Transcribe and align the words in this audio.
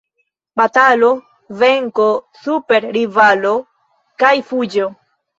Batalo, 0.59 1.09
venko 1.63 2.05
super 2.45 2.87
rivalo 2.95 3.51
kaj 4.23 4.33
fuĝo. 4.49 4.89